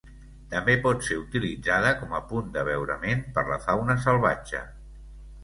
També 0.51 0.73
pot 0.85 1.03
ser 1.07 1.17
utilitzada 1.23 1.91
com 1.99 2.15
a 2.21 2.23
punt 2.31 2.49
d'abeurament 2.57 3.23
per 3.37 3.45
la 3.53 3.61
fauna 3.69 3.99
salvatge. 4.09 4.65